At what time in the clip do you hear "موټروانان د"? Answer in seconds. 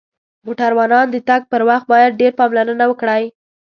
0.45-1.15